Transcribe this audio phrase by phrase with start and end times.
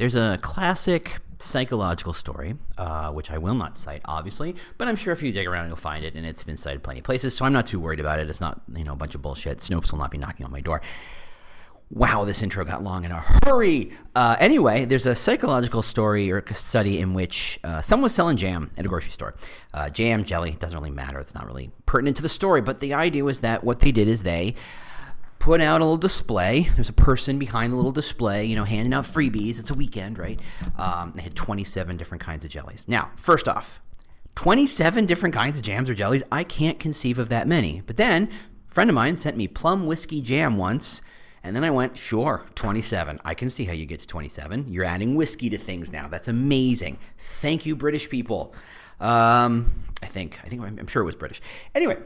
[0.00, 5.12] There's a classic psychological story, uh, which I will not cite, obviously, but I'm sure
[5.12, 7.44] if you dig around, you'll find it, and it's been cited plenty of places, so
[7.44, 8.30] I'm not too worried about it.
[8.30, 9.58] It's not, you know, a bunch of bullshit.
[9.58, 10.80] Snopes will not be knocking on my door.
[11.90, 13.92] Wow, this intro got long in a hurry.
[14.14, 18.38] Uh, anyway, there's a psychological story or a study in which uh, someone was selling
[18.38, 19.34] jam at a grocery store.
[19.74, 21.18] Uh, jam, jelly, doesn't really matter.
[21.18, 24.08] It's not really pertinent to the story, but the idea was that what they did
[24.08, 24.54] is they
[25.40, 26.68] put out a little display.
[26.76, 29.58] There's a person behind the little display, you know, handing out freebies.
[29.58, 30.38] It's a weekend, right?
[30.78, 32.86] Um, they had 27 different kinds of jellies.
[32.86, 33.80] Now, first off,
[34.36, 36.22] 27 different kinds of jams or jellies.
[36.30, 37.82] I can't conceive of that many.
[37.86, 38.28] But then,
[38.70, 41.00] a friend of mine sent me plum whiskey jam once.
[41.42, 43.18] And then I went, sure, 27.
[43.24, 44.66] I can see how you get to 27.
[44.68, 46.06] You're adding whiskey to things now.
[46.06, 46.98] That's amazing.
[47.16, 48.54] Thank you, British people.
[49.00, 51.40] Um, I think, I think, I'm sure it was British.
[51.74, 51.96] Anyway,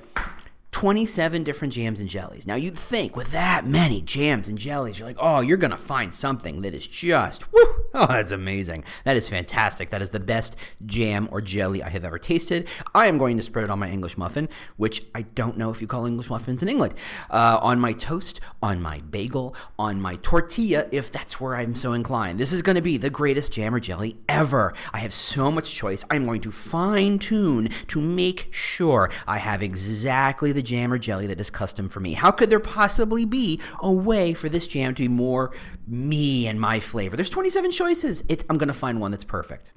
[0.74, 2.48] 27 different jams and jellies.
[2.48, 5.76] Now, you'd think with that many jams and jellies, you're like, oh, you're going to
[5.76, 8.82] find something that is just, oh, that's amazing.
[9.04, 9.90] That is fantastic.
[9.90, 12.66] That is the best jam or jelly I have ever tasted.
[12.92, 15.80] I am going to spread it on my English muffin, which I don't know if
[15.80, 16.94] you call English muffins in England,
[17.30, 21.92] uh, on my toast, on my bagel, on my tortilla, if that's where I'm so
[21.92, 22.40] inclined.
[22.40, 24.74] This is going to be the greatest jam or jelly ever.
[24.92, 26.04] I have so much choice.
[26.10, 31.26] I'm going to fine tune to make sure I have exactly the jam or jelly
[31.26, 32.14] that is custom for me.
[32.14, 35.52] How could there possibly be a way for this jam to be more
[35.86, 37.16] me and my flavor?
[37.16, 38.24] There's 27 choices.
[38.28, 39.72] It, I'm going to find one that's perfect.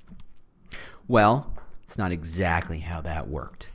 [1.08, 3.70] Well, it's not exactly how that worked.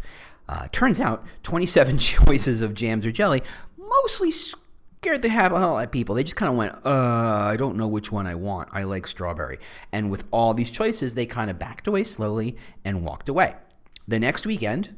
[0.49, 3.43] Uh, turns out 27 choices of jams or jelly
[3.77, 6.15] mostly scared the hell out of people.
[6.15, 8.69] They just kind of went, uh, I don't know which one I want.
[8.73, 9.59] I like strawberry.
[9.91, 13.57] And with all these choices, they kind of backed away slowly and walked away.
[14.07, 14.95] The next weekend,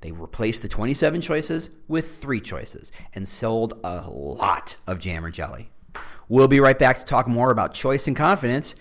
[0.00, 5.30] they replaced the 27 choices with three choices and sold a lot of jam or
[5.30, 5.70] jelly.
[6.28, 8.76] We'll be right back to talk more about choice and confidence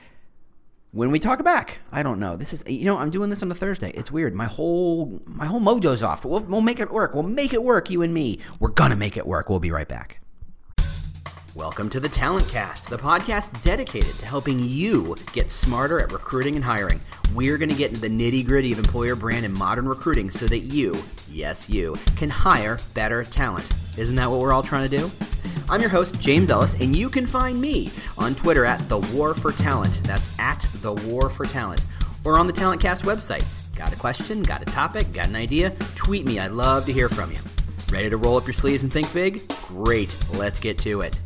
[0.92, 1.80] when we talk back.
[1.92, 2.36] I don't know.
[2.36, 3.92] This is you know I'm doing this on a Thursday.
[3.92, 4.34] It's weird.
[4.34, 6.22] My whole my whole mojo's off.
[6.22, 7.14] But we'll, we'll make it work.
[7.14, 7.90] We'll make it work.
[7.90, 8.40] You and me.
[8.60, 9.50] We're gonna make it work.
[9.50, 10.22] We'll be right back.
[11.56, 16.56] Welcome to the Talent Cast, the podcast dedicated to helping you get smarter at recruiting
[16.56, 17.02] and hiring.
[17.34, 20.48] We're going to get into the nitty gritty of employer brand and modern recruiting so
[20.48, 20.96] that you,
[21.28, 23.68] yes, you, can hire better talent.
[23.98, 25.10] Isn't that what we're all trying to do?
[25.68, 29.34] I'm your host, James Ellis, and you can find me on Twitter at The War
[29.34, 30.04] for Talent.
[30.04, 31.84] That's at The War for Talent.
[32.26, 33.76] Or on the Talent Cast website.
[33.76, 34.44] Got a question?
[34.44, 35.12] Got a topic?
[35.14, 35.72] Got an idea?
[35.96, 36.40] Tweet me.
[36.40, 37.40] I'd love to hear from you.
[37.92, 39.42] Ready to roll up your sleeves and think big?
[39.68, 40.16] Great.
[40.36, 41.20] Let's get to it.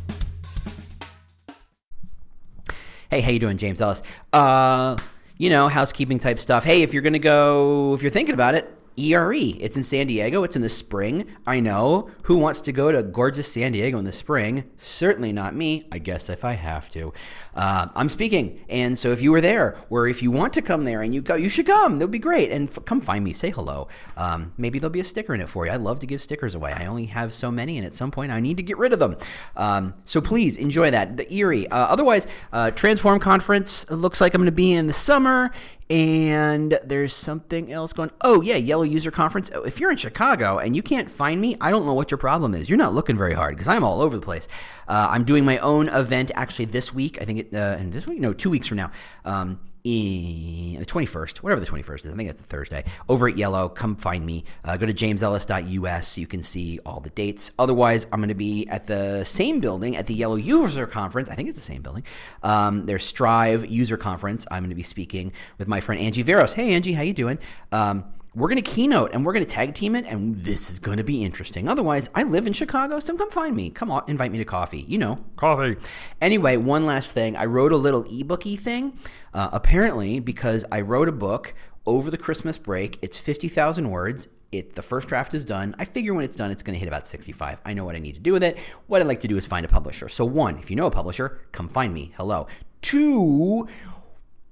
[3.10, 4.02] Hey, how you doing, James Ellis?
[4.32, 4.96] Uh,
[5.36, 6.64] you know, housekeeping type stuff.
[6.64, 9.32] Hey, if you're gonna go, if you're thinking about it, ERE.
[9.32, 10.42] It's in San Diego.
[10.44, 11.26] It's in the spring.
[11.46, 12.10] I know.
[12.24, 14.70] Who wants to go to gorgeous San Diego in the spring?
[14.76, 15.82] Certainly not me.
[15.90, 17.12] I guess if I have to.
[17.54, 18.64] Uh, I'm speaking.
[18.68, 21.20] And so if you were there, or if you want to come there and you
[21.20, 21.98] go, you should come.
[21.98, 22.50] That would be great.
[22.50, 23.32] And f- come find me.
[23.32, 23.88] Say hello.
[24.16, 25.72] Um, maybe there'll be a sticker in it for you.
[25.72, 26.72] I love to give stickers away.
[26.72, 28.98] I only have so many, and at some point I need to get rid of
[28.98, 29.16] them.
[29.56, 31.16] Um, so please enjoy that.
[31.16, 31.66] The ERE.
[31.70, 35.50] Uh, otherwise, uh, Transform Conference looks like I'm going to be in the summer
[35.90, 38.10] and there's something else going.
[38.22, 39.50] Oh yeah, Yello User Conference.
[39.54, 42.18] Oh, if you're in Chicago and you can't find me, I don't know what your
[42.18, 42.68] problem is.
[42.68, 44.48] You're not looking very hard because I'm all over the place.
[44.88, 47.20] Uh, I'm doing my own event actually this week.
[47.20, 48.90] I think it, uh, and this week, no, two weeks from now.
[49.24, 53.34] Um, in the 21st, whatever the 21st is, I think it's a Thursday, over at
[53.34, 53.72] Yello.
[53.74, 54.44] Come find me.
[54.64, 57.50] Uh, go to jamesellis.us you can see all the dates.
[57.58, 61.28] Otherwise, I'm going to be at the same building at the Yello User Conference.
[61.28, 62.04] I think it's the same building.
[62.42, 64.46] Um, their Strive User Conference.
[64.50, 66.54] I'm going to be speaking with my friend Angie Veros.
[66.54, 67.38] Hey, Angie, how you doing?
[67.70, 70.80] Um, we're going to keynote and we're going to tag team it, and this is
[70.80, 71.68] going to be interesting.
[71.68, 73.70] Otherwise, I live in Chicago, so come find me.
[73.70, 74.82] Come on, invite me to coffee.
[74.82, 75.76] You know, coffee.
[76.20, 77.36] Anyway, one last thing.
[77.36, 78.98] I wrote a little ebooky thing.
[79.32, 81.54] Uh, apparently, because I wrote a book
[81.86, 84.28] over the Christmas break, it's 50,000 words.
[84.50, 85.74] It, the first draft is done.
[85.78, 87.60] I figure when it's done, it's going to hit about 65.
[87.64, 88.58] I know what I need to do with it.
[88.86, 90.08] What I'd like to do is find a publisher.
[90.08, 92.12] So, one, if you know a publisher, come find me.
[92.16, 92.46] Hello.
[92.80, 93.66] Two,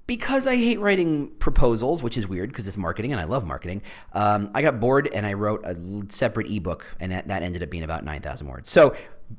[0.05, 3.81] because I hate writing proposals, which is weird because it's marketing and I love marketing,
[4.13, 5.77] um, I got bored and I wrote a
[6.09, 8.69] separate ebook, and that, that ended up being about 9,000 words.
[8.69, 8.95] So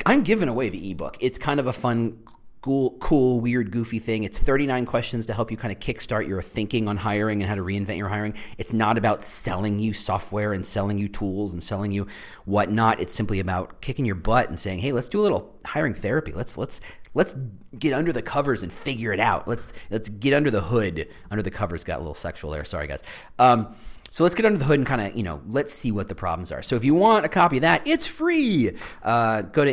[0.06, 1.16] I'm giving away the ebook.
[1.20, 2.19] It's kind of a fun,
[2.64, 4.25] cool, cool, weird, goofy thing.
[4.25, 7.56] It's 39 questions to help you kind of kickstart your thinking on hiring and how
[7.56, 8.32] to reinvent your hiring.
[8.56, 12.06] It's not about selling you software and selling you tools and selling you
[12.46, 13.00] whatnot.
[13.00, 16.32] It's simply about kicking your butt and saying, "Hey, let's do a little hiring therapy.
[16.32, 16.81] Let's let's
[17.12, 17.37] let's
[17.78, 19.46] get under the covers and figure it out.
[19.46, 21.06] Let's let's get under the hood.
[21.31, 22.64] Under the covers got a little sexual there.
[22.64, 23.02] Sorry, guys.
[23.38, 23.75] Um,
[24.10, 26.14] so let's get under the hood and kind of, you know, let's see what the
[26.14, 26.62] problems are.
[26.62, 28.70] So if you want a copy of that, it's free.
[29.02, 29.72] Uh, go to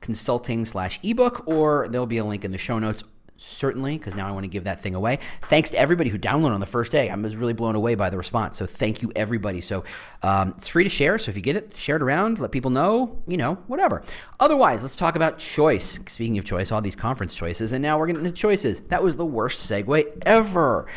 [0.00, 3.04] employerbrand.consulting slash ebook, or there'll be a link in the show notes.
[3.40, 5.20] certainly, because now I want to give that thing away.
[5.44, 7.08] Thanks to everybody who downloaded on the first day.
[7.08, 8.56] I was really blown away by the response.
[8.56, 9.60] So thank you, everybody.
[9.60, 9.84] So
[10.24, 11.18] um, it's free to share.
[11.18, 14.02] So if you get it, share it around, let people know, you know, whatever.
[14.40, 16.00] Otherwise, let's talk about choice.
[16.08, 18.80] Speaking of choice, all these conference choices, and now we're getting into choices.
[18.80, 20.88] That was the worst segue ever.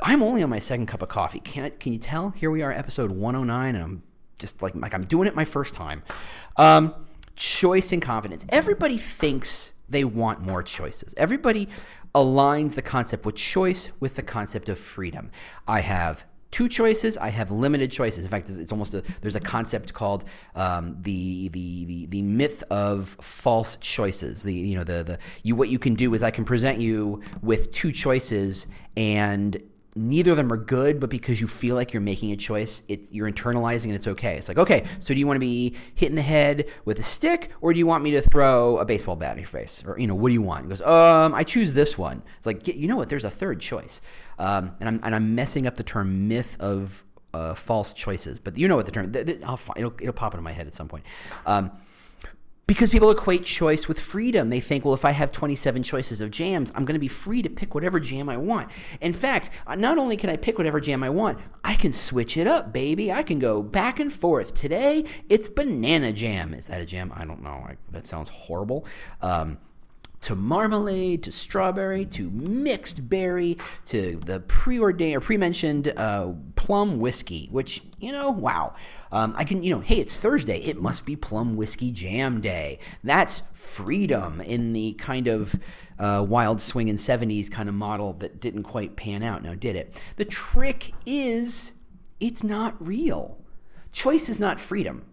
[0.00, 1.40] I'm only on my second cup of coffee.
[1.40, 2.30] Can I, can you tell?
[2.30, 4.02] Here we are, episode 109, and I'm
[4.38, 6.04] just like like I'm doing it my first time.
[6.56, 6.94] Um,
[7.36, 8.44] choice and confidence.
[8.48, 11.14] Everybody thinks they want more choices.
[11.16, 11.68] Everybody
[12.14, 15.30] aligns the concept with choice with the concept of freedom.
[15.66, 17.18] I have two choices.
[17.18, 18.24] I have limited choices.
[18.24, 22.62] In fact, it's almost a there's a concept called um, the, the the the myth
[22.70, 24.44] of false choices.
[24.44, 27.20] The you know the the you what you can do is I can present you
[27.42, 29.60] with two choices and
[29.96, 33.12] neither of them are good, but because you feel like you're making a choice, it's
[33.12, 34.36] you're internalizing and it's okay.
[34.36, 37.02] It's like, okay, so do you want to be hit in the head with a
[37.02, 39.98] stick, or do you want me to throw a baseball bat in your face, or
[39.98, 40.64] you know, what do you want?
[40.64, 42.22] He goes, um, I choose this one.
[42.36, 43.08] It's like, you know what?
[43.08, 44.00] There's a third choice,
[44.38, 48.56] um, and I'm and I'm messing up the term myth of uh, false choices, but
[48.56, 49.12] you know what the term?
[49.44, 51.04] I'll, it'll it'll pop into my head at some point.
[51.46, 51.70] Um,
[52.66, 54.48] because people equate choice with freedom.
[54.48, 57.42] They think, well, if I have 27 choices of jams, I'm going to be free
[57.42, 58.70] to pick whatever jam I want.
[59.00, 62.46] In fact, not only can I pick whatever jam I want, I can switch it
[62.46, 63.12] up, baby.
[63.12, 64.54] I can go back and forth.
[64.54, 66.54] Today, it's banana jam.
[66.54, 67.12] Is that a jam?
[67.14, 67.50] I don't know.
[67.50, 68.86] I, that sounds horrible.
[69.20, 69.58] Um,
[70.24, 77.48] to marmalade, to strawberry, to mixed berry, to the preordained or pre-mentioned uh, plum whiskey,
[77.50, 78.74] which you know, wow.
[79.12, 80.58] Um, I can, you know, hey, it's Thursday.
[80.58, 82.78] It must be plum whiskey jam day.
[83.02, 85.54] That's freedom in the kind of
[85.98, 89.42] uh, wild swinging 70s kind of model that didn't quite pan out.
[89.42, 89.94] Now, did it?
[90.16, 91.74] The trick is
[92.20, 93.38] it's not real.
[93.92, 95.04] Choice is not freedom.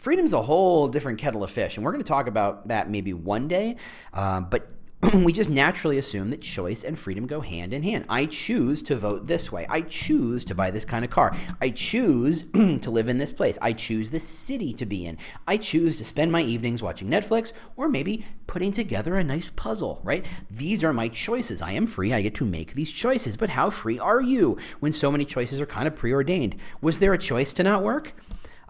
[0.00, 3.12] Freedom's a whole different kettle of fish, and we're going to talk about that maybe
[3.12, 3.76] one day.
[4.14, 4.72] Um, but
[5.14, 8.06] we just naturally assume that choice and freedom go hand in hand.
[8.08, 9.66] I choose to vote this way.
[9.68, 11.34] I choose to buy this kind of car.
[11.60, 13.58] I choose to live in this place.
[13.60, 15.18] I choose this city to be in.
[15.46, 20.00] I choose to spend my evenings watching Netflix or maybe putting together a nice puzzle,
[20.02, 20.24] right?
[20.50, 21.60] These are my choices.
[21.60, 22.14] I am free.
[22.14, 23.36] I get to make these choices.
[23.36, 26.56] But how free are you when so many choices are kind of preordained?
[26.80, 28.14] Was there a choice to not work?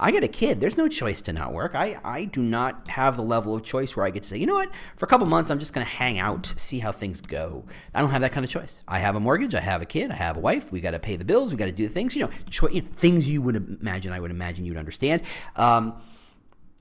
[0.00, 0.60] I get a kid.
[0.60, 1.74] There's no choice to not work.
[1.74, 4.46] I, I do not have the level of choice where I get to say, you
[4.46, 7.20] know what, for a couple months, I'm just going to hang out, see how things
[7.20, 7.66] go.
[7.94, 8.82] I don't have that kind of choice.
[8.88, 9.54] I have a mortgage.
[9.54, 10.10] I have a kid.
[10.10, 10.72] I have a wife.
[10.72, 11.52] We got to pay the bills.
[11.52, 14.20] We got to do things, you know, cho- you know, things you would imagine, I
[14.20, 15.22] would imagine you'd understand.
[15.56, 16.00] Um,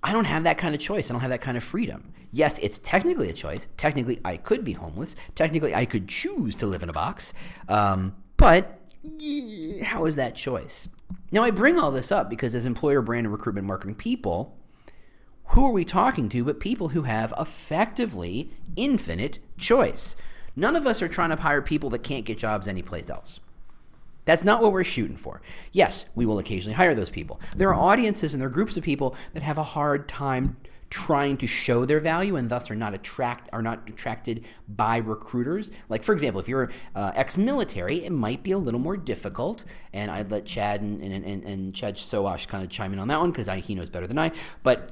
[0.01, 1.11] I don't have that kind of choice.
[1.11, 2.13] I don't have that kind of freedom.
[2.31, 3.67] Yes, it's technically a choice.
[3.75, 5.15] Technically, I could be homeless.
[5.35, 7.33] Technically, I could choose to live in a box.
[7.67, 8.79] Um, but
[9.83, 10.87] how is that choice?
[11.31, 14.57] Now, I bring all this up because as employer brand and recruitment marketing people,
[15.49, 20.15] who are we talking to but people who have effectively infinite choice?
[20.55, 23.39] None of us are trying to hire people that can't get jobs anyplace else.
[24.25, 25.41] That's not what we're shooting for.
[25.71, 27.39] Yes, we will occasionally hire those people.
[27.55, 30.57] There are audiences and there are groups of people that have a hard time
[30.89, 35.71] trying to show their value and thus are not attract are not attracted by recruiters.
[35.87, 39.65] Like for example, if you're uh, ex-military, it might be a little more difficult.
[39.93, 43.07] And I'd let Chad and and, and, and Chad Sowash kind of chime in on
[43.09, 44.31] that one because he knows better than I.
[44.63, 44.91] But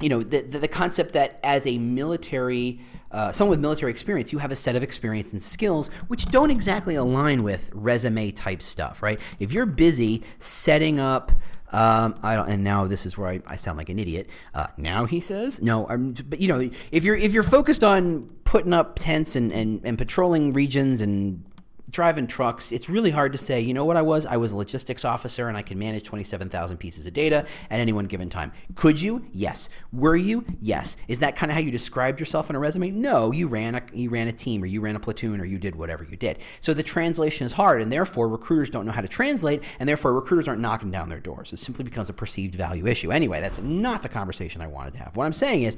[0.00, 2.80] you know the, the, the concept that as a military
[3.12, 6.50] uh, someone with military experience you have a set of experience and skills which don't
[6.50, 11.30] exactly align with resume type stuff right if you're busy setting up
[11.72, 14.28] um, I don't, and now this is where I, I sound like an idiot.
[14.54, 18.30] Uh, now he says, no, I'm, but you know, if you're if you're focused on
[18.44, 21.44] putting up tents and, and, and patrolling regions and
[21.90, 24.26] driving trucks, it's really hard to say, you know what I was?
[24.26, 27.92] I was a logistics officer and I can manage 27,000 pieces of data at any
[27.92, 28.52] one given time.
[28.74, 29.26] Could you?
[29.32, 29.68] Yes.
[29.92, 30.44] Were you?
[30.60, 30.96] Yes.
[31.08, 32.90] Is that kind of how you described yourself in a resume?
[32.90, 35.58] No, you ran a you ran a team or you ran a platoon or you
[35.58, 36.38] did whatever you did.
[36.60, 40.12] So the translation is hard and therefore recruiters don't know how to translate and therefore
[40.14, 41.52] recruiters aren't knocking down their doors.
[41.52, 43.10] It simply becomes a perceived value issue.
[43.10, 45.16] Anyway, that's not the conversation I wanted to have.
[45.16, 45.76] What I'm saying is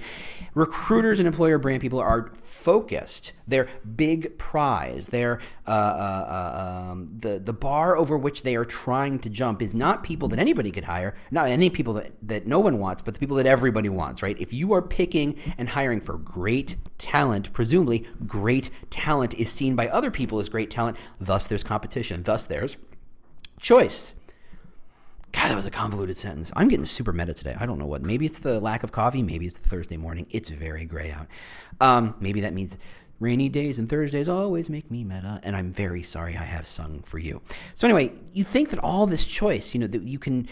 [0.55, 3.33] recruiters and employer brand people are focused.
[3.49, 5.71] Their big prize, their uh,
[6.07, 10.03] uh uh, um, the the bar over which they are trying to jump is not
[10.03, 13.21] people that anybody could hire, not any people that, that no one wants, but the
[13.21, 14.41] people that everybody wants, right?
[14.41, 19.89] If you are picking and hiring for great talent, presumably great talent is seen by
[19.89, 20.97] other people as great talent.
[21.21, 22.23] Thus, there's competition.
[22.23, 22.77] Thus, there's
[23.61, 24.15] choice.
[25.33, 26.51] God, that was a convoluted sentence.
[26.57, 27.55] I'm getting super meta today.
[27.61, 28.03] I don't know what.
[28.03, 29.23] Maybe it's the lack of coffee.
[29.23, 30.27] Maybe it's the Thursday morning.
[30.31, 31.27] It's very gray out.
[31.81, 32.79] Um, maybe that means
[33.19, 37.03] Rainy days and Thursdays always make me meta, and I'm very sorry I have sung
[37.03, 37.41] for you.
[37.75, 40.49] So, anyway, you think that all this choice, you know, that you can.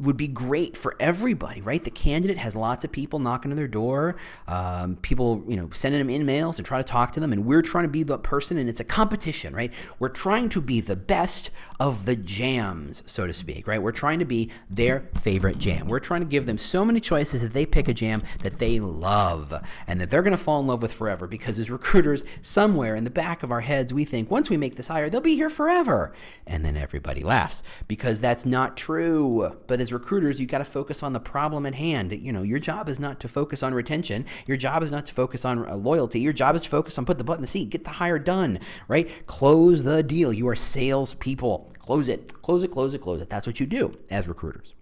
[0.00, 1.82] Would be great for everybody, right?
[1.82, 5.98] The candidate has lots of people knocking on their door, um, people, you know, sending
[5.98, 8.58] them emails and try to talk to them, and we're trying to be the person,
[8.58, 9.72] and it's a competition, right?
[9.98, 11.50] We're trying to be the best
[11.80, 13.82] of the jams, so to speak, right?
[13.82, 15.88] We're trying to be their favorite jam.
[15.88, 18.78] We're trying to give them so many choices that they pick a jam that they
[18.78, 19.52] love
[19.86, 21.26] and that they're going to fall in love with forever.
[21.26, 24.76] Because as recruiters, somewhere in the back of our heads, we think once we make
[24.76, 26.12] this hire, they'll be here forever,
[26.46, 29.56] and then everybody laughs because that's not true.
[29.66, 32.12] But as as recruiters, you've got to focus on the problem at hand.
[32.12, 34.26] You know, your job is not to focus on retention.
[34.46, 36.20] Your job is not to focus on uh, loyalty.
[36.20, 38.18] Your job is to focus on put the butt in the seat, get the hire
[38.18, 39.08] done, right?
[39.26, 40.32] Close the deal.
[40.32, 41.72] You are salespeople.
[41.78, 43.30] Close it, close it, close it, close it.
[43.30, 44.74] That's what you do as recruiters.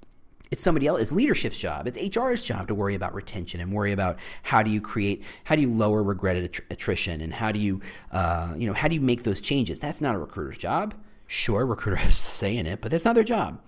[0.51, 1.01] It's somebody else.
[1.01, 1.87] It's leadership's job.
[1.87, 5.55] It's HR's job to worry about retention and worry about how do you create, how
[5.55, 7.81] do you lower regretted attrition, and how do you,
[8.13, 9.81] uh, you know, how do you make those changes?
[9.81, 10.95] That's not a recruiter's job.
[11.27, 13.61] Sure, recruiter has say in it, but that's not their job.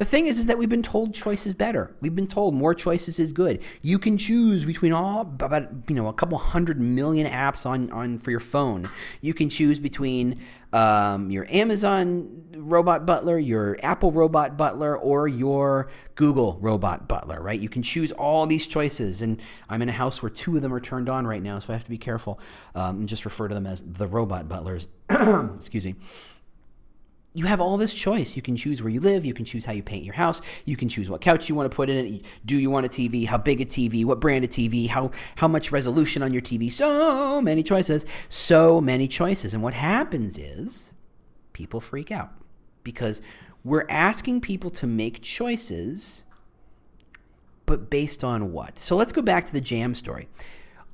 [0.00, 1.94] The thing is, is that we've been told choice is better.
[2.00, 3.62] We've been told more choices is good.
[3.82, 8.18] You can choose between all about you know a couple hundred million apps on on
[8.18, 8.88] for your phone.
[9.20, 10.40] You can choose between
[10.72, 17.42] um, your Amazon robot butler, your Apple robot butler, or your Google robot butler.
[17.42, 17.60] Right?
[17.60, 19.20] You can choose all these choices.
[19.20, 19.38] And
[19.68, 21.76] I'm in a house where two of them are turned on right now, so I
[21.76, 22.40] have to be careful
[22.74, 24.88] um, and just refer to them as the robot butlers.
[25.10, 25.96] Excuse me
[27.32, 28.34] you have all this choice.
[28.34, 29.24] You can choose where you live.
[29.24, 30.40] You can choose how you paint your house.
[30.64, 32.24] You can choose what couch you want to put in it.
[32.44, 33.26] Do you want a TV?
[33.26, 34.04] How big a TV?
[34.04, 34.88] What brand of TV?
[34.88, 36.72] How how much resolution on your TV?
[36.72, 38.04] So many choices.
[38.28, 39.54] So many choices.
[39.54, 40.92] And what happens is
[41.52, 42.32] people freak out
[42.82, 43.22] because
[43.62, 46.24] we're asking people to make choices,
[47.66, 48.78] but based on what?
[48.78, 50.28] So let's go back to the jam story.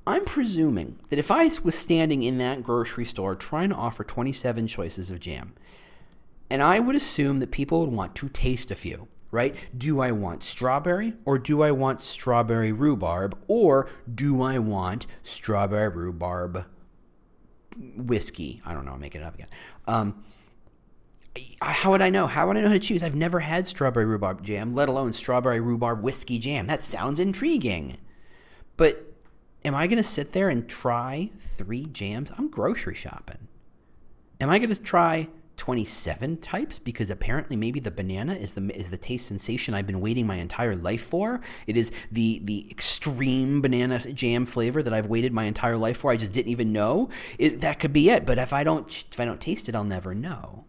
[0.06, 4.66] I'm presuming that if I was standing in that grocery store trying to offer 27
[4.68, 5.54] choices of jam,
[6.50, 9.54] and I would assume that people would want to taste a few, right?
[9.76, 15.88] Do I want strawberry or do I want strawberry rhubarb or do I want strawberry
[15.88, 16.66] rhubarb
[17.96, 18.62] whiskey?
[18.64, 19.48] I don't know, I'm making it up again.
[19.86, 20.24] Um,
[21.60, 22.26] how would I know?
[22.26, 23.02] How would I know how to choose?
[23.02, 26.66] I've never had strawberry rhubarb jam, let alone strawberry rhubarb whiskey jam.
[26.66, 27.98] That sounds intriguing.
[28.76, 29.12] But
[29.64, 32.32] am I going to sit there and try three jams?
[32.38, 33.48] I'm grocery shopping.
[34.40, 38.90] Am I going to try 27 types because apparently maybe the banana is the is
[38.90, 41.40] the taste sensation I've been waiting my entire life for.
[41.66, 46.10] It is the the extreme banana jam flavor that I've waited my entire life for.
[46.10, 47.08] I just didn't even know.
[47.38, 49.84] It, that could be it, but if I don't if I don't taste it, I'll
[49.84, 50.64] never know.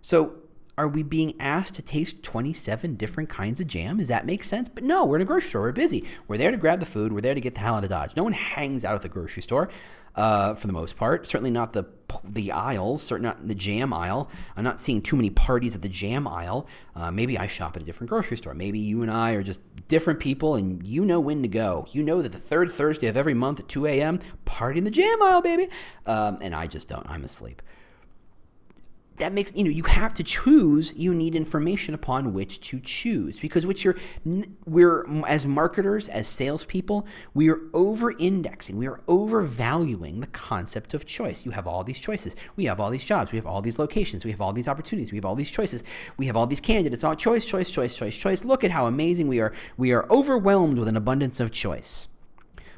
[0.00, 0.36] So
[0.78, 3.98] are we being asked to taste 27 different kinds of jam?
[3.98, 4.68] Does that make sense?
[4.68, 5.62] But no, we're in a grocery store.
[5.62, 6.04] We're busy.
[6.28, 7.12] We're there to grab the food.
[7.12, 8.14] We're there to get the hell out of Dodge.
[8.16, 9.68] No one hangs out at the grocery store
[10.14, 11.26] uh, for the most part.
[11.26, 11.84] Certainly not the
[12.24, 13.02] the aisles.
[13.02, 14.30] Certainly not the jam aisle.
[14.56, 16.68] I'm not seeing too many parties at the jam aisle.
[16.94, 18.54] Uh, maybe I shop at a different grocery store.
[18.54, 21.88] Maybe you and I are just different people, and you know when to go.
[21.90, 24.20] You know that the third Thursday of every month at 2 a.m.
[24.44, 25.68] party in the jam aisle, baby.
[26.06, 27.08] Um, and I just don't.
[27.10, 27.62] I'm asleep
[29.18, 33.38] that makes you know you have to choose you need information upon which to choose.
[33.38, 33.96] Because what you're
[34.66, 41.06] we're as marketers as salespeople we are over indexing we are overvaluing the concept of
[41.06, 41.44] choice.
[41.44, 42.34] You have all these choices.
[42.56, 43.32] We have all these jobs.
[43.32, 44.24] We have all these locations.
[44.24, 45.12] We have all these opportunities.
[45.12, 45.84] We have all these choices.
[46.16, 47.04] We have all these candidates.
[47.04, 48.44] All choice choice choice choice choice.
[48.44, 49.52] Look at how amazing we are.
[49.76, 52.08] We are overwhelmed with an abundance of choice.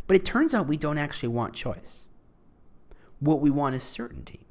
[0.06, 2.06] But it turns out we don't actually want choice.
[3.20, 4.46] What we want is certainty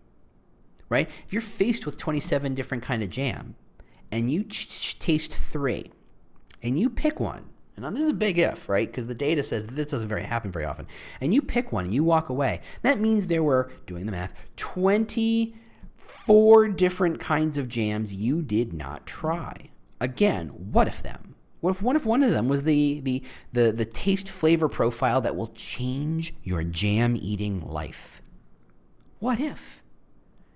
[0.89, 1.10] right?
[1.25, 3.55] If you're faced with 27 different kind of jam
[4.12, 5.91] and you ch- taste three
[6.62, 7.50] and you pick one,
[7.86, 8.88] and this is a big if, right?
[8.88, 10.86] Because the data says this doesn't very happen very often.
[11.22, 12.60] And you pick one and you walk away.
[12.81, 19.05] That means there were, doing the math, 24 different kinds of jams you did not
[19.05, 19.69] try.
[20.01, 21.36] Again, what if them?
[21.62, 25.19] What if one if one of them was the, the the the taste flavor profile
[25.22, 28.22] that will change your jam eating life?
[29.19, 29.84] What if?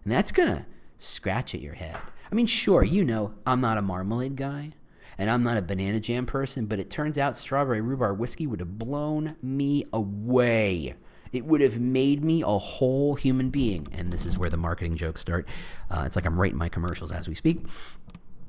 [0.03, 0.65] And that's going to
[0.97, 1.97] scratch at your head.
[2.31, 4.71] I mean, sure, you know, I'm not a marmalade guy
[5.17, 8.59] and I'm not a banana jam person, but it turns out strawberry rhubarb whiskey would
[8.59, 10.95] have blown me away.
[11.31, 13.87] It would have made me a whole human being.
[13.91, 15.47] And this is where the marketing jokes start.
[15.89, 17.65] Uh, it's like I'm writing my commercials as we speak.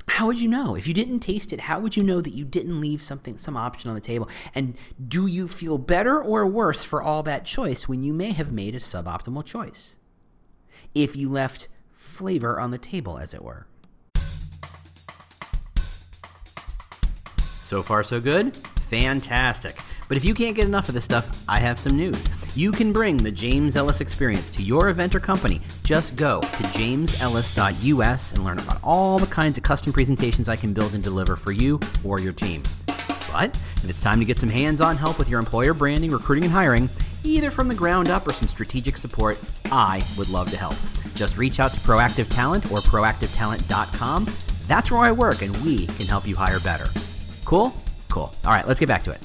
[0.07, 0.75] How would you know?
[0.75, 3.57] If you didn't taste it, how would you know that you didn't leave something, some
[3.57, 4.29] option on the table?
[4.55, 4.77] And
[5.09, 8.75] do you feel better or worse for all that choice when you may have made
[8.75, 9.97] a suboptimal choice?
[10.95, 13.67] If you left flavor on the table, as it were.
[17.39, 18.57] So far, so good?
[18.89, 19.77] Fantastic.
[20.07, 22.29] But if you can't get enough of this stuff, I have some news.
[22.57, 25.61] You can bring the James Ellis experience to your event or company.
[25.83, 30.73] Just go to jamesellis.us and learn about all the kinds of custom presentations I can
[30.75, 32.63] build and deliver for you or your team.
[33.33, 36.45] But if it's time to get some hands on help with your employer branding, recruiting,
[36.45, 36.89] and hiring,
[37.25, 40.77] either from the ground up or some strategic support, I would love to help.
[41.15, 44.29] Just reach out to Proactive Talent or proactivetalent.com.
[44.67, 46.87] That's where I work, and we can help you hire better.
[47.45, 47.75] Cool?
[48.09, 48.35] Cool.
[48.45, 49.21] All right, let's get back to it.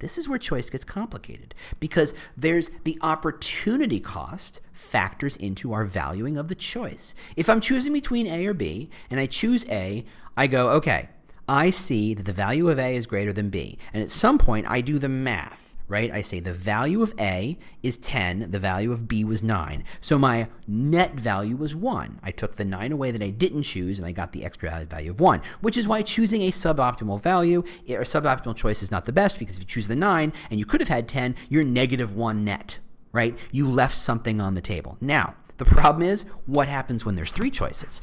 [0.00, 6.38] This is where choice gets complicated because there's the opportunity cost factors into our valuing
[6.38, 7.14] of the choice.
[7.36, 10.04] If I'm choosing between A or B and I choose A,
[10.38, 11.10] I go, okay,
[11.50, 13.76] I see that the value of A is greater than B.
[13.92, 16.12] And at some point, I do the math right?
[16.12, 19.82] I say the value of A is 10, the value of B was 9.
[19.98, 22.20] So my net value was 1.
[22.22, 24.88] I took the 9 away that I didn't choose and I got the extra added
[24.88, 28.92] value of 1, which is why choosing a suboptimal value eh, or suboptimal choice is
[28.92, 31.34] not the best because if you choose the 9 and you could have had 10,
[31.48, 32.78] you're negative 1 net,
[33.10, 33.36] right?
[33.50, 34.96] You left something on the table.
[35.00, 38.00] Now, the problem is what happens when there's three choices?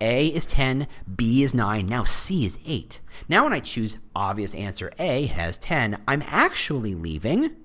[0.00, 0.86] A is 10,
[1.16, 3.00] B is 9, now C is 8.
[3.28, 7.56] Now, when I choose obvious answer A has 10, I'm actually leaving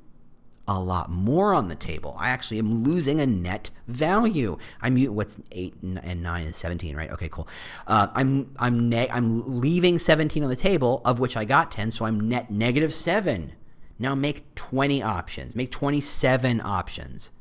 [0.67, 2.15] a lot more on the table.
[2.17, 4.57] I actually am losing a net value.
[4.81, 7.11] I'm what's eight and nine is seventeen, right?
[7.11, 7.47] Okay, cool.
[7.87, 11.91] Uh, I'm I'm ne- I'm leaving seventeen on the table, of which I got ten,
[11.91, 13.53] so I'm net negative seven.
[13.99, 15.55] Now make twenty options.
[15.55, 17.31] Make twenty seven options.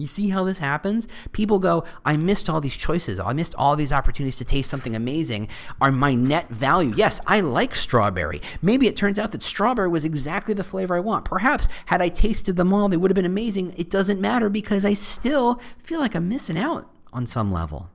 [0.00, 1.06] You see how this happens?
[1.32, 3.20] People go, I missed all these choices.
[3.20, 5.48] I missed all these opportunities to taste something amazing.
[5.78, 6.94] Are my net value?
[6.96, 8.40] Yes, I like strawberry.
[8.62, 11.26] Maybe it turns out that strawberry was exactly the flavor I want.
[11.26, 13.74] Perhaps had I tasted them all, they would have been amazing.
[13.76, 17.90] It doesn't matter because I still feel like I'm missing out on some level.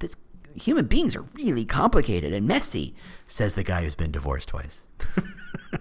[0.00, 0.16] This,
[0.54, 2.94] human beings are really complicated and messy,
[3.26, 4.86] says the guy who's been divorced twice.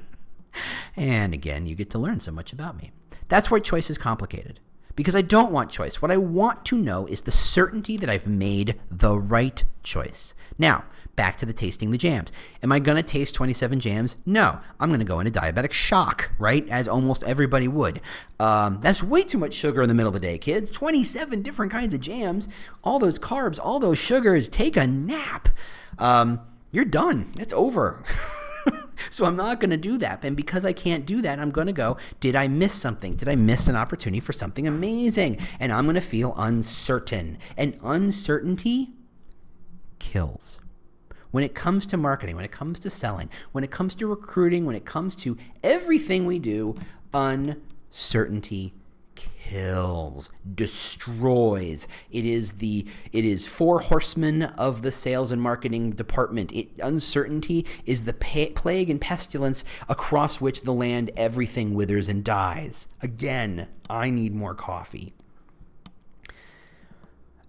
[0.95, 2.91] and again, you get to learn so much about me.
[3.27, 4.61] That's where choice is complicated
[4.97, 6.01] because I don't want choice.
[6.01, 10.33] What I want to know is the certainty that I've made the right choice.
[10.57, 10.85] Now,
[11.15, 12.31] back to the tasting the jams.
[12.63, 14.17] Am I going to taste 27 jams?
[14.25, 14.59] No.
[14.79, 16.67] I'm going to go into diabetic shock, right?
[16.67, 18.01] As almost everybody would.
[18.39, 20.71] Um, that's way too much sugar in the middle of the day, kids.
[20.71, 22.49] 27 different kinds of jams,
[22.83, 24.49] all those carbs, all those sugars.
[24.49, 25.49] Take a nap.
[25.99, 27.33] Um, you're done.
[27.37, 28.03] It's over.
[29.09, 30.23] so I'm not going to do that.
[30.23, 33.15] And because I can't do that, I'm going to go, did I miss something?
[33.15, 35.39] Did I miss an opportunity for something amazing?
[35.59, 37.37] And I'm going to feel uncertain.
[37.57, 38.91] And uncertainty
[39.99, 40.59] kills.
[41.31, 44.65] When it comes to marketing, when it comes to selling, when it comes to recruiting,
[44.65, 46.75] when it comes to everything we do,
[47.13, 48.73] uncertainty
[49.17, 51.87] kills, destroys.
[52.11, 56.51] It is the it is four horsemen of the sales and marketing department.
[56.53, 62.23] It, uncertainty is the pa- plague and pestilence across which the land everything withers and
[62.23, 62.87] dies.
[63.01, 65.13] Again, I need more coffee.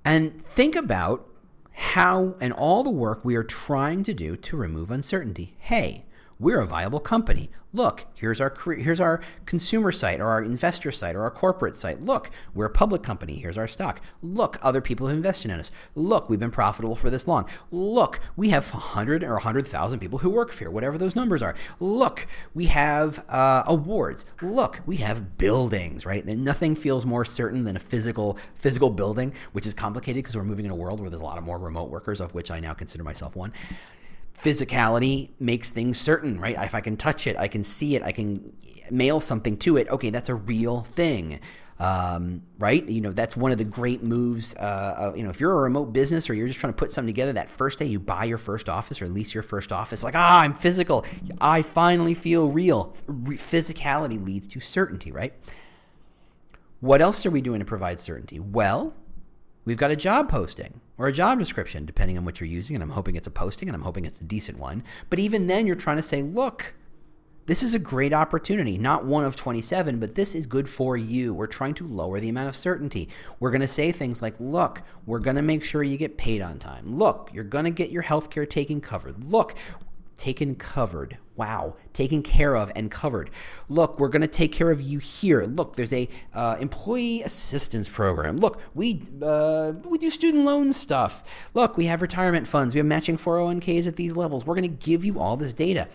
[0.05, 1.29] And think about
[1.73, 5.55] how and all the work we are trying to do to remove uncertainty.
[5.59, 6.05] Hey,
[6.41, 7.51] we're a viable company.
[7.73, 12.01] Look, here's our here's our consumer site or our investor site or our corporate site.
[12.01, 13.37] Look, we're a public company.
[13.37, 14.01] Here's our stock.
[14.23, 15.71] Look, other people have invested in us.
[15.95, 17.47] Look, we've been profitable for this long.
[17.71, 21.55] Look, we have 100 or 100,000 people who work here, whatever those numbers are.
[21.79, 24.25] Look, we have uh, awards.
[24.41, 26.25] Look, we have buildings, right?
[26.25, 30.45] And nothing feels more certain than a physical physical building, which is complicated because we're
[30.45, 32.61] moving in a world where there's a lot of more remote workers, of which I
[32.61, 33.53] now consider myself one
[34.43, 36.57] physicality makes things certain, right?
[36.59, 38.57] If I can touch it, I can see it, I can
[38.91, 39.89] mail something to it.
[39.89, 41.41] Okay, that's a real thing.
[41.81, 42.85] Um, right?
[42.89, 44.57] You know, that's one of the great moves.
[44.57, 47.15] Uh, you know, if you're a remote business or you're just trying to put something
[47.15, 50.17] together, that first day you buy your first office or lease your first office, like,
[50.17, 51.05] ah, I'm physical.
[51.41, 52.97] I finally feel real.
[53.07, 55.35] Re- physicality leads to certainty, right?
[56.81, 58.41] What else are we doing to provide certainty?
[58.41, 58.95] Well,
[59.65, 62.77] we've got a job posting or a job description, depending on what you're using.
[62.77, 64.85] And I'm hoping it's a posting and I'm hoping it's a decent one.
[65.09, 66.75] But even then, you're trying to say, look,
[67.47, 71.33] this is a great opportunity, not one of 27, but this is good for you.
[71.33, 73.09] We're trying to lower the amount of certainty.
[73.41, 76.43] We're going to say things like, look, we're going to make sure you get paid
[76.43, 76.99] on time.
[76.99, 79.25] Look, you're going to get your health care taken covered.
[79.25, 79.55] Look,
[80.19, 81.17] taken covered.
[81.37, 83.31] Wow, taken care of and covered.
[83.69, 85.45] Look, we're going to take care of you here.
[85.45, 88.39] Look, there's a uh, employee assistance program.
[88.39, 91.49] Look, we uh, we do student loan stuff.
[91.55, 92.75] Look, we have retirement funds.
[92.75, 94.45] We have matching 401ks at these levels.
[94.45, 95.89] We're going to give you all this data.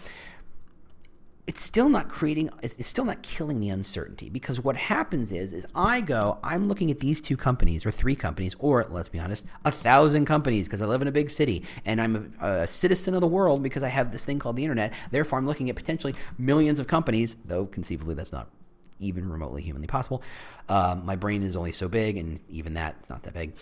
[1.45, 5.67] It's still not creating it's still not killing the uncertainty because what happens is is
[5.75, 9.45] i go i'm looking at these two companies or three companies or let's be honest
[9.65, 13.13] a thousand companies because i live in a big city and i'm a, a, citizen
[13.13, 14.93] of the world because i have this thing called the internet.
[15.11, 18.49] Therefore i'm looking at potentially millions of companies though conceivably that's not
[18.99, 20.23] even remotely humanly possible.
[20.69, 23.53] Um, my brain is only so big and even that it's not that big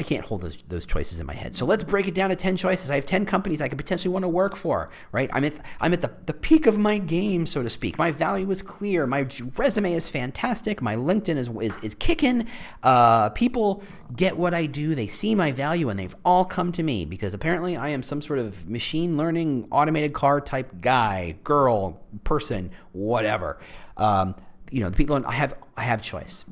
[0.00, 1.56] I can't hold those those choices in my head.
[1.56, 2.88] So let's break it down to 10 choices.
[2.88, 5.28] I have 10 companies I could potentially want to work for, right?
[5.32, 7.98] I'm at I'm at the, the peak of my game, so to speak.
[7.98, 9.08] My value is clear.
[9.08, 10.80] My resume is fantastic.
[10.80, 12.46] My LinkedIn is is, is kicking.
[12.84, 13.82] Uh, people
[14.14, 14.94] get what I do.
[14.94, 18.22] They see my value and they've all come to me because apparently I am some
[18.22, 23.58] sort of machine learning automated car type guy, girl, person, whatever.
[23.96, 24.36] Um,
[24.70, 26.44] you know, the people I have I have choice.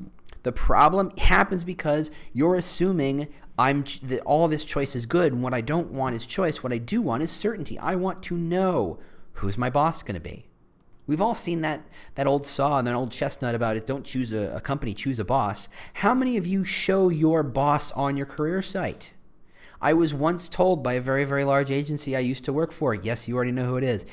[0.47, 5.53] The problem happens because you're assuming I'm that all this choice is good, and what
[5.53, 6.63] I don't want is choice.
[6.63, 7.77] What I do want is certainty.
[7.77, 8.97] I want to know
[9.33, 10.45] who's my boss going to be.
[11.05, 11.81] We've all seen that
[12.15, 13.85] that old saw and that old chestnut about it.
[13.85, 15.67] Don't choose a, a company, choose a boss.
[15.95, 19.11] How many of you show your boss on your career site?
[19.81, 22.95] I was once told by a very, very large agency I used to work for.
[22.95, 24.05] Yes, you already know who it is.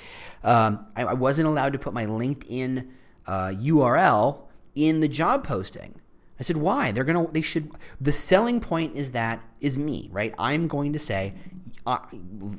[0.42, 2.88] Um, I, I, wasn't allowed to put my LinkedIn
[3.24, 6.00] uh, URL in the job posting.
[6.38, 6.90] I said, why?
[6.90, 7.30] They're gonna.
[7.30, 7.70] They should.
[8.00, 10.34] The selling point is that is me, right?
[10.38, 11.34] I'm going to say,
[11.86, 11.98] uh,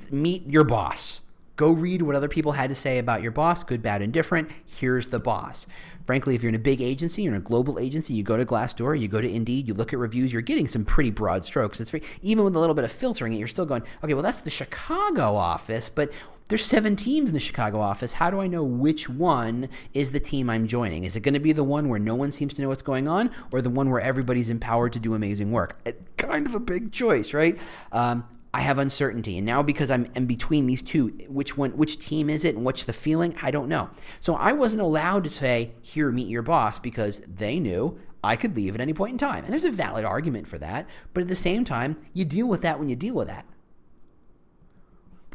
[0.10, 1.22] meet your boss.
[1.56, 4.50] Go read what other people had to say about your boss, good, bad, and different.
[4.65, 5.68] Here's the boss.
[6.04, 8.46] Frankly, if you're in a big agency, you're in a global agency, you go to
[8.46, 11.80] Glassdoor, you go to Indeed, you look at reviews, you're getting some pretty broad strokes.
[11.80, 14.22] It's free, even with a little bit of filtering it, you're still going, okay, well,
[14.22, 16.12] that's the Chicago office, but
[16.50, 18.13] there's seven teams in the Chicago office.
[18.13, 21.04] How do I know which one is the team I'm joining?
[21.04, 23.08] Is it going to be the one where no one seems to know what's going
[23.08, 25.80] on, or the one where everybody's empowered to do amazing work?
[25.86, 27.60] It, kind of a big choice, right?
[27.91, 32.00] Um, I have uncertainty, and now because I'm in between these two, which one, which
[32.00, 33.36] team is it, and what's the feeling?
[33.41, 33.89] I don't know.
[34.22, 38.56] So I wasn't allowed to say, "Here, meet your boss," because they knew I could
[38.56, 40.88] leave at any point in time, and there's a valid argument for that.
[41.13, 43.46] But at the same time, you deal with that when you deal with that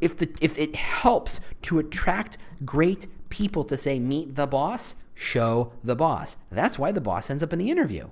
[0.00, 5.72] if the if it helps to attract great people to say meet the boss, show
[5.84, 6.36] the boss.
[6.50, 8.08] That's why the boss ends up in the interview.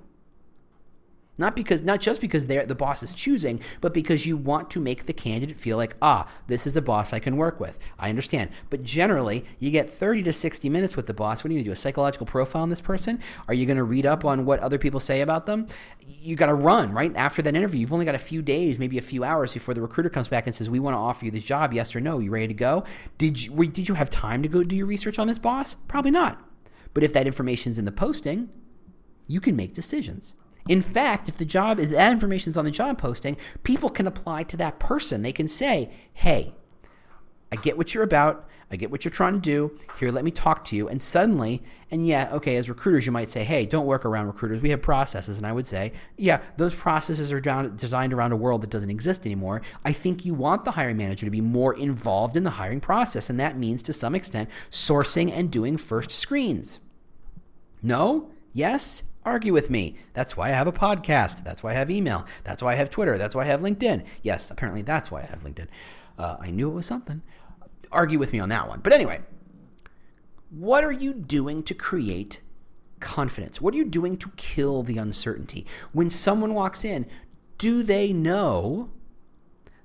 [1.39, 4.79] Not because not just because they're the boss is choosing, but because you want to
[4.81, 7.79] make the candidate feel like, ah, this is a boss I can work with.
[7.97, 8.49] I understand.
[8.69, 11.41] But generally, you get 30 to 60 minutes with the boss.
[11.41, 11.71] What are you gonna do?
[11.71, 13.21] A psychological profile on this person?
[13.47, 15.67] Are you gonna read up on what other people say about them?
[16.05, 17.15] You gotta run, right?
[17.15, 19.81] After that interview, you've only got a few days, maybe a few hours before the
[19.81, 22.19] recruiter comes back and says, We want to offer you this job, yes or no.
[22.19, 22.83] You ready to go?
[23.17, 25.75] Did you did you have time to go do your research on this boss?
[25.87, 26.41] Probably not.
[26.93, 28.49] But if that information's in the posting,
[29.27, 30.35] you can make decisions.
[30.67, 34.05] In fact, if the job is that information is on the job posting, people can
[34.05, 35.21] apply to that person.
[35.21, 36.53] They can say, "Hey,
[37.51, 38.45] I get what you're about.
[38.71, 39.71] I get what you're trying to do.
[39.99, 43.31] Here, let me talk to you." And suddenly, and yeah, okay, as recruiters, you might
[43.31, 44.61] say, "Hey, don't work around recruiters.
[44.61, 48.35] We have processes." And I would say, "Yeah, those processes are down, designed around a
[48.35, 51.73] world that doesn't exist anymore." I think you want the hiring manager to be more
[51.73, 56.11] involved in the hiring process, and that means to some extent sourcing and doing first
[56.11, 56.79] screens.
[57.81, 58.29] No?
[58.53, 59.01] Yes?
[59.29, 59.95] Argue with me.
[60.13, 61.43] That's why I have a podcast.
[61.43, 62.25] That's why I have email.
[62.43, 63.15] That's why I have Twitter.
[63.15, 64.03] That's why I have LinkedIn.
[64.23, 65.67] Yes, apparently that's why I have LinkedIn.
[66.17, 67.21] Uh, I knew it was something.
[67.91, 68.79] Argue with me on that one.
[68.79, 69.19] But anyway,
[70.49, 72.41] what are you doing to create
[72.99, 73.61] confidence?
[73.61, 75.63] What are you doing to kill the uncertainty?
[75.91, 77.05] When someone walks in,
[77.59, 78.89] do they know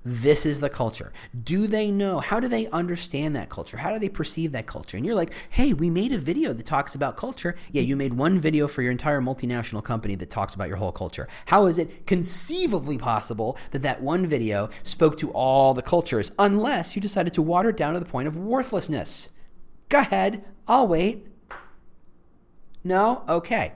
[0.05, 1.12] this is the culture.
[1.43, 2.21] Do they know?
[2.21, 3.79] How do they understand that culture?
[3.79, 4.97] How do they perceive that culture?
[4.97, 7.57] And you're like, hey, we made a video that talks about culture.
[7.73, 10.93] Yeah, you made one video for your entire multinational company that talks about your whole
[10.93, 11.27] culture.
[11.47, 16.95] How is it conceivably possible that that one video spoke to all the cultures unless
[16.95, 19.31] you decided to water it down to the point of worthlessness?
[19.88, 21.27] Go ahead, I'll wait.
[22.83, 23.25] No?
[23.27, 23.73] Okay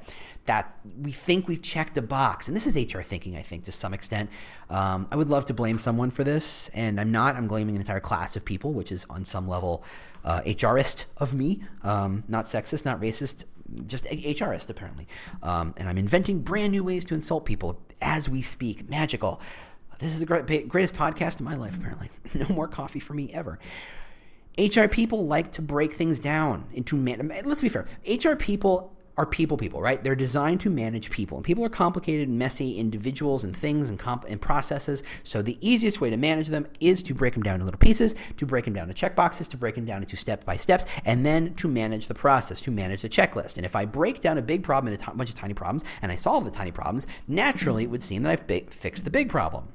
[0.49, 2.49] that we think we've checked a box.
[2.49, 4.31] And this is HR thinking, I think, to some extent.
[4.71, 7.37] Um, I would love to blame someone for this, and I'm not.
[7.37, 9.85] I'm blaming an entire class of people, which is on some level
[10.25, 11.63] uh, HRist of me.
[11.83, 13.45] Um, not sexist, not racist,
[13.87, 15.07] just HRist, apparently.
[15.43, 18.89] Um, and I'm inventing brand new ways to insult people as we speak.
[18.89, 19.43] Magical.
[19.99, 22.09] This is the great, greatest podcast in my life, apparently.
[22.35, 23.59] no more coffee for me ever.
[24.59, 27.31] HR people like to break things down into man.
[27.45, 27.87] Let's be fair.
[28.07, 30.03] HR people are people people, right?
[30.03, 31.37] They're designed to manage people.
[31.39, 35.03] And people are complicated, messy individuals and things and, comp- and processes.
[35.25, 38.15] So the easiest way to manage them is to break them down into little pieces,
[38.37, 41.27] to break them down to checkboxes, to break them down into step by steps, and
[41.27, 43.57] then to manage the process, to manage the checklist.
[43.57, 46.13] And if I break down a big problem into a bunch of tiny problems and
[46.13, 49.29] I solve the tiny problems, naturally it would seem that I've ba- fixed the big
[49.29, 49.73] problem.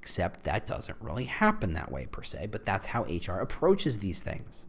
[0.00, 4.22] Except that doesn't really happen that way per se, but that's how HR approaches these
[4.22, 4.64] things.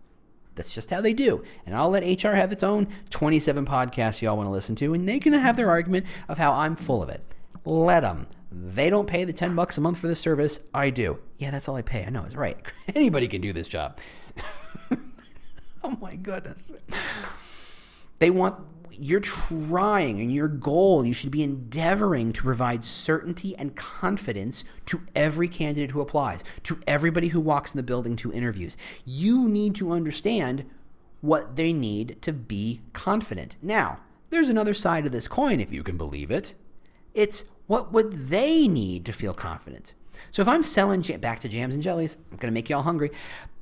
[0.57, 1.43] That's just how they do.
[1.65, 5.07] And I'll let HR have its own 27 podcasts y'all want to listen to, and
[5.07, 7.21] they can have their argument of how I'm full of it.
[7.63, 8.27] Let them.
[8.51, 10.59] They don't pay the 10 bucks a month for the service.
[10.73, 11.19] I do.
[11.37, 12.05] Yeah, that's all I pay.
[12.05, 12.57] I know, it's right.
[12.95, 13.99] Anybody can do this job.
[15.83, 16.71] oh my goodness.
[18.19, 18.55] They want
[18.99, 25.01] you're trying and your goal, you should be endeavoring to provide certainty and confidence to
[25.15, 28.77] every candidate who applies, to everybody who walks in the building to interviews.
[29.05, 30.65] You need to understand
[31.21, 33.55] what they need to be confident.
[33.62, 36.53] Now, there's another side of this coin, if you can believe it.
[37.13, 39.93] It's what would they need to feel confident?
[40.31, 42.83] So if I'm selling back to jams and jellies, I'm going to make you all
[42.83, 43.12] hungry.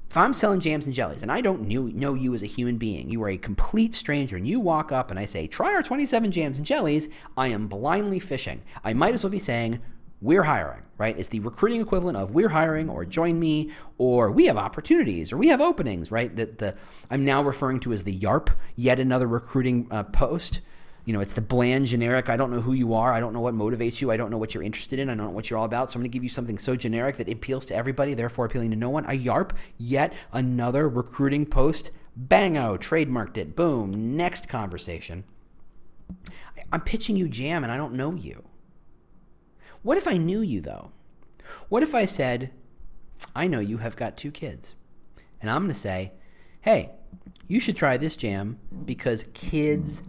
[0.10, 2.78] If I'm selling jams and jellies and I don't knew, know you as a human
[2.78, 5.84] being, you are a complete stranger, and you walk up and I say, try our
[5.84, 8.63] 27 jams and jellies, I am blindly fishing.
[8.84, 9.82] I might as well be saying,
[10.22, 11.18] we're hiring, right?
[11.20, 15.38] It's the recruiting equivalent of we're hiring or join me or we have opportunities or
[15.38, 16.36] we have openings, right?
[16.36, 16.76] That the
[17.12, 20.62] I'm now referring to as the YARP, yet another recruiting uh, post
[21.06, 22.30] you know, it's the bland generic.
[22.30, 23.13] I don't know who you are.
[23.13, 24.12] I don't know what motivates you.
[24.12, 25.08] I don't know what you're interested in.
[25.08, 25.91] I don't know what you're all about.
[25.91, 28.72] So I'm going to give you something so generic that appeals to everybody, therefore appealing
[28.72, 29.06] to no one.
[29.06, 31.91] A YARP, yet another recruiting post.
[32.15, 33.56] Bango, trademarked it.
[33.56, 34.18] Boom.
[34.18, 35.26] Next conversation.
[36.72, 38.44] I'm pitching you jam and I don't know you.
[39.84, 40.91] What if I knew you though?
[41.70, 42.52] What if I said,
[43.36, 44.74] I know you have got two kids.
[45.39, 46.13] And I'm going to say,
[46.62, 46.91] hey,
[47.48, 50.02] you should try this jam because kids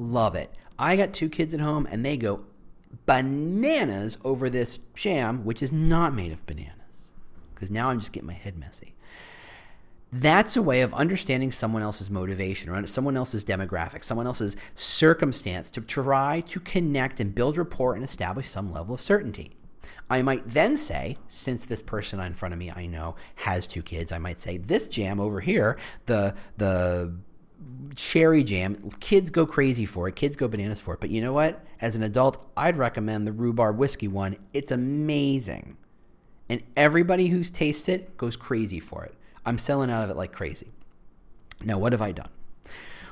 [0.00, 0.50] love it.
[0.78, 2.44] I got two kids at home and they go
[3.06, 7.12] bananas over this jam, which is not made of bananas.
[7.54, 8.94] Because now I'm just getting my head messy.
[10.12, 15.70] That's a way of understanding someone else's motivation or someone else's demographic, someone else's circumstance
[15.70, 19.52] to try to connect and build rapport and establish some level of certainty.
[20.08, 23.82] I might then say, since this person in front of me I know has two
[23.82, 27.14] kids, I might say this jam over here, the the
[27.94, 28.76] cherry jam.
[29.00, 30.16] Kids go crazy for it.
[30.16, 31.00] Kids go bananas for it.
[31.00, 31.64] But you know what?
[31.80, 34.36] As an adult, I'd recommend the rhubarb whiskey one.
[34.52, 35.76] It's amazing.
[36.48, 39.14] And everybody who's tasted it goes crazy for it.
[39.46, 40.68] I'm selling out of it like crazy.
[41.64, 42.30] Now, what have I done?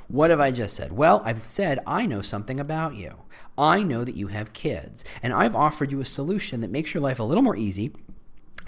[0.09, 0.93] What have I just said?
[0.93, 3.17] Well, I've said I know something about you.
[3.59, 7.03] I know that you have kids, and I've offered you a solution that makes your
[7.03, 7.93] life a little more easy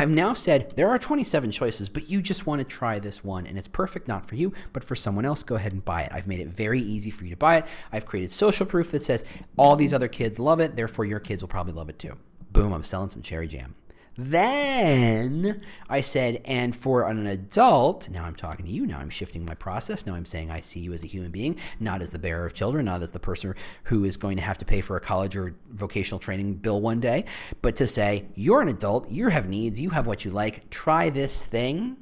[0.00, 3.46] I've now said there are 27 choices, but you just want to try this one,
[3.46, 5.42] and it's perfect not for you, but for someone else.
[5.42, 6.10] Go ahead and buy it.
[6.10, 7.66] I've made it very easy for you to buy it.
[7.92, 9.26] I've created social proof that says
[9.58, 12.16] all these other kids love it, therefore your kids will probably love it too.
[12.50, 13.74] Boom, I'm selling some cherry jam.
[14.22, 19.46] Then I said, and for an adult, now I'm talking to you, now I'm shifting
[19.46, 20.04] my process.
[20.04, 22.52] Now I'm saying I see you as a human being, not as the bearer of
[22.52, 23.54] children, not as the person
[23.84, 27.00] who is going to have to pay for a college or vocational training bill one
[27.00, 27.24] day,
[27.62, 31.08] but to say, you're an adult, you have needs, you have what you like, try
[31.08, 31.96] this thing.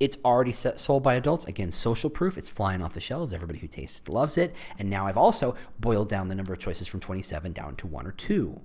[0.00, 1.44] It's already sold by adults.
[1.44, 2.36] Again, social proof.
[2.36, 3.32] It's flying off the shelves.
[3.32, 4.52] Everybody who tastes loves it.
[4.76, 8.04] And now I've also boiled down the number of choices from 27 down to one
[8.04, 8.60] or two.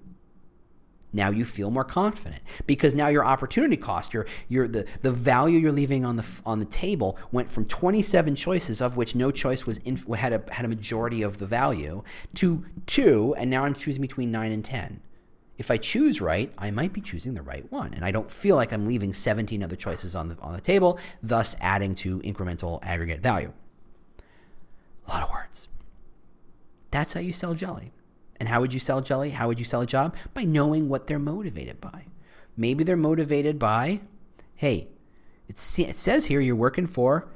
[1.12, 5.60] Now you feel more confident because now your opportunity cost, your your the the value
[5.60, 9.66] you're leaving on the on the table went from 27 choices of which no choice
[9.66, 12.04] was in, had a had a majority of the value
[12.36, 15.02] to two, and now I'm choosing between nine and 10.
[15.58, 18.56] If I choose right, I might be choosing the right one, and I don't feel
[18.56, 22.80] like I'm leaving 17 other choices on the on the table, thus adding to incremental
[22.84, 23.52] aggregate value.
[25.08, 25.68] A lot of words.
[26.92, 27.92] That's how you sell jelly.
[28.40, 29.32] And how would you sell jelly?
[29.32, 30.16] How would you sell a job?
[30.34, 32.06] By knowing what they're motivated by.
[32.56, 34.02] Maybe they're motivated by,
[34.56, 34.88] hey,
[35.48, 37.28] it says here you're working for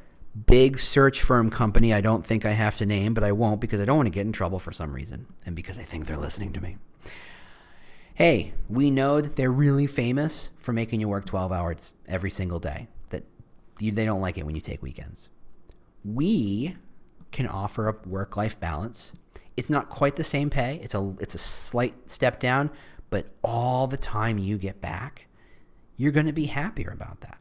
[0.46, 3.80] big search firm company I don't think I have to name, but I won't because
[3.80, 6.18] I don't want to get in trouble for some reason and because I think they're
[6.18, 6.78] listening to me.
[8.16, 12.60] Hey, we know that they're really famous for making you work 12 hours every single
[12.60, 12.88] day.
[13.10, 13.24] That
[13.80, 15.30] you, they don't like it when you take weekends.
[16.06, 16.78] We
[17.32, 19.14] can offer a work-life balance
[19.56, 20.80] it's not quite the same pay.
[20.82, 22.70] It's a it's a slight step down,
[23.10, 25.28] but all the time you get back,
[25.98, 27.38] you're going to be happier about that.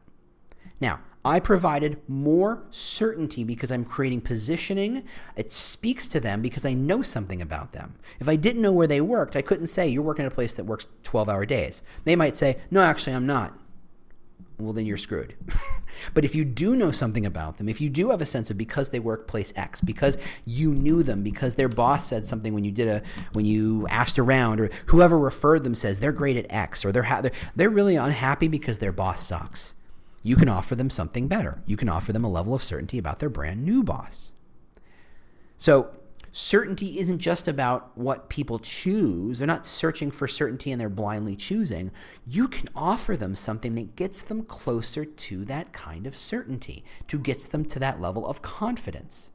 [0.80, 5.04] Now, I provided more certainty because I'm creating positioning.
[5.36, 7.94] It speaks to them because I know something about them.
[8.18, 10.54] If I didn't know where they worked, I couldn't say, You're working at a place
[10.54, 11.82] that works 12 hour days.
[12.04, 13.56] They might say, No, actually, I'm not
[14.64, 15.34] well, then you're screwed.
[16.14, 18.58] but if you do know something about them, if you do have a sense of
[18.58, 22.64] because they work place X, because you knew them, because their boss said something when
[22.64, 26.46] you did a when you asked around, or whoever referred them says they're great at
[26.50, 29.74] X, or they're ha- they're, they're really unhappy because their boss sucks.
[30.22, 31.62] You can offer them something better.
[31.66, 34.32] You can offer them a level of certainty about their brand new boss.
[35.58, 35.90] So
[36.32, 39.38] certainty isn't just about what people choose.
[39.38, 41.90] They're not searching for certainty and they're blindly choosing.
[42.26, 47.18] You can offer them something that gets them closer to that kind of certainty, to
[47.18, 49.30] gets them to that level of confidence.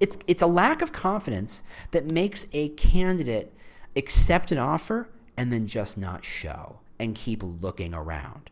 [0.00, 3.52] It's, it's a lack of confidence that makes a candidate
[3.94, 8.50] accept an offer and then just not show and keep looking around.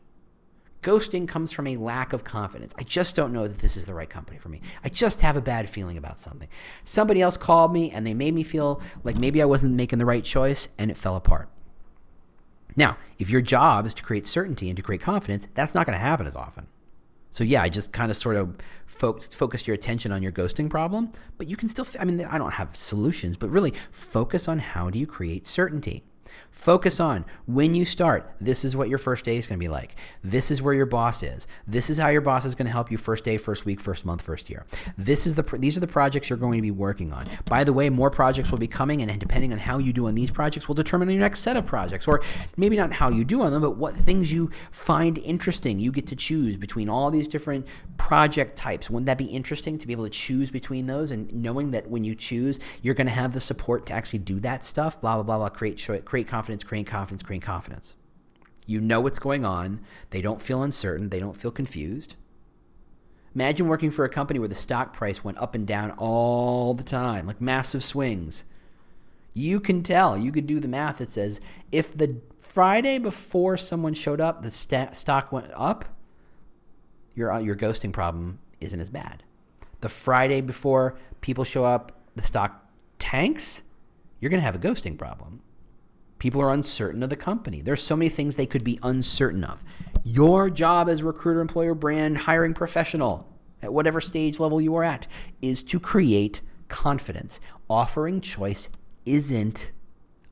[0.82, 2.74] Ghosting comes from a lack of confidence.
[2.76, 4.60] I just don't know that this is the right company for me.
[4.84, 6.48] I just have a bad feeling about something.
[6.82, 10.06] Somebody else called me and they made me feel like maybe I wasn't making the
[10.06, 11.48] right choice and it fell apart.
[12.74, 15.96] Now, if your job is to create certainty and to create confidence, that's not going
[15.96, 16.66] to happen as often.
[17.30, 20.68] So yeah, I just kind of sort of fo- focused your attention on your ghosting
[20.68, 24.58] problem, but you can still I mean I don't have solutions, but really focus on
[24.58, 26.04] how do you create certainty.
[26.50, 29.70] Focus on when you start, this is what your first day is going to be
[29.70, 29.96] like.
[30.22, 31.48] This is where your boss is.
[31.66, 34.04] This is how your boss is going to help you first day, first week, first
[34.04, 34.66] month, first year.
[34.96, 37.26] This is the these are the projects you're going to be working on.
[37.46, 40.14] By the way, more projects will be coming and depending on how you do on
[40.14, 42.22] these projects will determine your next set of projects or
[42.56, 45.78] maybe not how you do on them, but what things you find interesting.
[45.78, 48.90] You get to choose between all these different project types.
[48.90, 52.04] Wouldn't that be interesting to be able to choose between those and knowing that when
[52.04, 55.22] you choose, you're going to have the support to actually do that stuff, blah blah
[55.22, 57.96] blah blah create create confidence, create confidence, create confidence.
[58.66, 59.80] You know what's going on.
[60.10, 61.08] They don't feel uncertain.
[61.08, 62.16] They don't feel confused.
[63.34, 66.84] Imagine working for a company where the stock price went up and down all the
[66.84, 68.44] time, like massive swings.
[69.34, 70.18] You can tell.
[70.18, 74.50] You could do the math that says if the Friday before someone showed up, the
[74.50, 75.86] st- stock went up,
[77.14, 79.22] your, uh, your ghosting problem isn't as bad.
[79.80, 83.62] The Friday before people show up, the stock tanks,
[84.20, 85.40] you're going to have a ghosting problem.
[86.22, 87.62] People are uncertain of the company.
[87.62, 89.64] There's so many things they could be uncertain of.
[90.04, 93.26] Your job as recruiter, employer, brand, hiring professional,
[93.60, 95.08] at whatever stage level you are at,
[95.40, 97.40] is to create confidence.
[97.68, 98.68] Offering choice
[99.04, 99.72] isn't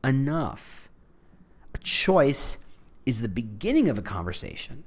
[0.05, 0.88] enough.
[1.74, 2.59] A choice
[3.05, 4.85] is the beginning of a conversation,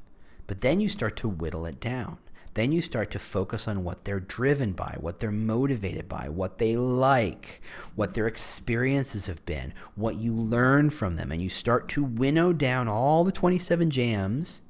[0.47, 2.17] but then you start to whittle it down
[2.53, 6.59] then you start to focus on what they're driven by, what they're motivated by, what
[6.59, 7.61] they like,
[7.95, 11.31] what their experiences have been, what you learn from them.
[11.31, 14.61] And you start to winnow down all the 27 jams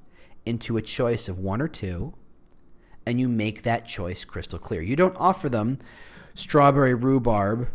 [0.46, 2.14] into a choice of one or two,
[3.06, 4.82] and you make that choice crystal clear.
[4.82, 5.80] You don't offer them
[6.34, 7.70] strawberry rhubarb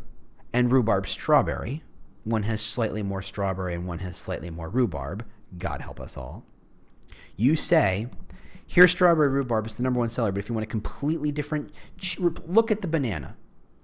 [0.53, 1.83] and rhubarb strawberry.
[2.25, 5.25] One has slightly more strawberry and one has slightly more rhubarb.
[5.57, 6.44] God help us all.
[7.37, 8.09] You say,
[8.70, 9.64] Here's strawberry rhubarb.
[9.64, 10.31] It's the number one seller.
[10.31, 11.72] But if you want a completely different,
[12.46, 13.37] look at the banana.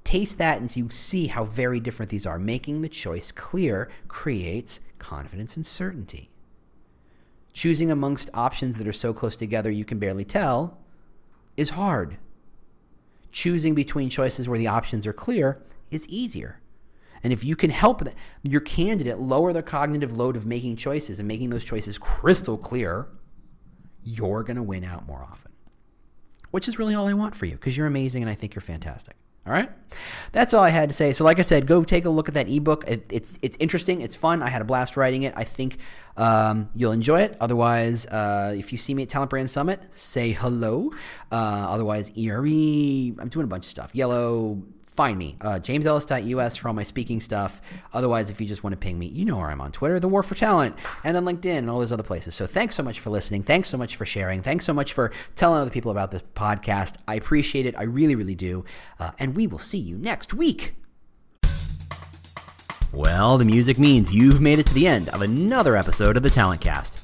[0.04, 2.38] Taste that and you see how very different these are.
[2.38, 6.30] Making the choice clear creates confidence and certainty.
[7.54, 10.76] Choosing amongst options that are so close together you can barely tell
[11.56, 12.18] is hard.
[13.32, 16.60] Choosing between choices where the options are clear is easier.
[17.22, 18.02] And if you can help
[18.42, 23.08] your candidate lower the cognitive load of making choices and making those choices crystal clear,
[24.04, 25.50] you're going to win out more often.
[26.50, 28.62] Which is really all I want for you because you're amazing and I think you're
[28.62, 29.16] fantastic.
[29.46, 29.70] All right,
[30.32, 31.12] that's all I had to say.
[31.12, 32.88] So, like I said, go take a look at that ebook.
[32.88, 34.00] It, it's it's interesting.
[34.00, 34.40] It's fun.
[34.40, 35.34] I had a blast writing it.
[35.36, 35.76] I think
[36.16, 37.36] um, you'll enjoy it.
[37.42, 40.92] Otherwise, uh, if you see me at Talent Brand Summit, say hello.
[41.30, 42.46] Uh, otherwise, ERE.
[43.20, 43.92] I'm doing a bunch of stuff.
[43.92, 44.62] Yello
[44.96, 45.36] find me.
[45.40, 47.60] Uh, JamesEllis.us for all my speaking stuff.
[47.92, 50.08] Otherwise, if you just want to ping me, you know where I'm on Twitter, The
[50.08, 52.34] War for Talent, and on LinkedIn and all those other places.
[52.34, 53.42] So thanks so much for listening.
[53.42, 54.42] Thanks so much for sharing.
[54.42, 56.96] Thanks so much for telling other people about this podcast.
[57.08, 57.76] I appreciate it.
[57.76, 58.64] I really, really do.
[58.98, 60.74] Uh, and we will see you next week.
[62.92, 66.30] Well, the music means you've made it to the end of another episode of the
[66.30, 67.03] Talent Cast.